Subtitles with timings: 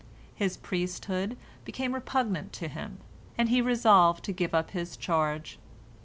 [0.33, 2.97] His priesthood became repugnant to him,
[3.37, 5.59] and he resolved to give up his, charge.